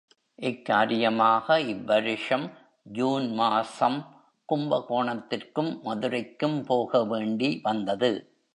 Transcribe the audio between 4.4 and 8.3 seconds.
கும்பகோணத்திற்கும் மதுரைக்கும் போக வேண்டி வந்தது.